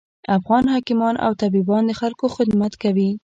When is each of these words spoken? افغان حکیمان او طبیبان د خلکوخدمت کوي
افغان 0.37 0.63
حکیمان 0.73 1.15
او 1.25 1.31
طبیبان 1.41 1.81
د 1.85 1.91
خلکوخدمت 2.01 2.73
کوي 2.83 3.09